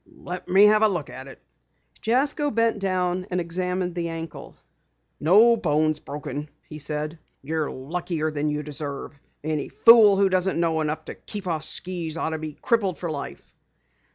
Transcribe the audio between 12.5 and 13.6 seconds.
crippled for life!"